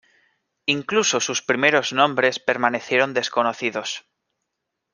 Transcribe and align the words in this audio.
Incluso 0.65 1.19
sus 1.19 1.43
primeros 1.43 1.93
nombres 1.93 2.39
permanecieron 2.39 3.13
desconocidos. 3.13 4.07